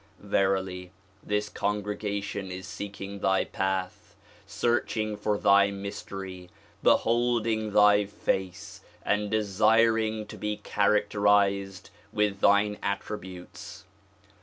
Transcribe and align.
Verily 0.17 0.91
this 1.21 1.47
congregation 1.47 2.49
is 2.49 2.65
seeking 2.67 3.19
thy 3.19 3.45
path, 3.45 4.15
search 4.47 4.97
ing 4.97 5.15
for 5.15 5.37
thy 5.37 5.69
mystery, 5.69 6.49
beholding 6.81 7.71
thy 7.73 8.05
face 8.07 8.81
and 9.05 9.29
desiring 9.29 10.25
to 10.25 10.37
be 10.37 10.57
char 10.57 10.99
acterized 10.99 11.91
with 12.11 12.39
thine 12.39 12.79
attributes. 12.81 13.85